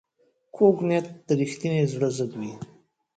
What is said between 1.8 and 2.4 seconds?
زړه ضد